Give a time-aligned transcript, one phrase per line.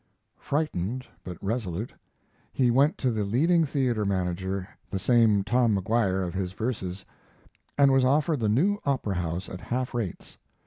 [0.39, 1.93] Frightened but resolute,
[2.51, 7.05] he went to the leading theater manager the same Tom Maguire of his verses
[7.77, 10.37] and was offered the new opera house at half rates.